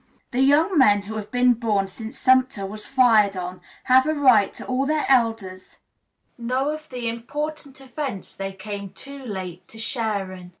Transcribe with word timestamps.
The 0.31 0.41
young 0.41 0.79
men 0.79 1.03
who 1.03 1.15
have 1.17 1.29
been 1.29 1.53
born 1.53 1.87
since 1.87 2.17
Sumter 2.17 2.65
was 2.65 2.87
fired 2.87 3.37
on 3.37 3.61
have 3.83 4.07
a 4.07 4.15
right 4.15 4.51
to 4.55 4.65
all 4.65 4.87
their 4.87 5.05
elders 5.07 5.77
know 6.39 6.69
of 6.71 6.89
the 6.89 7.07
important 7.07 7.79
events 7.79 8.35
they 8.35 8.51
came 8.51 8.89
too 8.93 9.23
late 9.23 9.67
to 9.67 9.77
share 9.77 10.31
in. 10.31 10.49